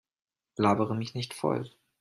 Labere 0.55 0.95
mich 0.95 1.13
nicht 1.13 1.35
voll. 1.35 1.69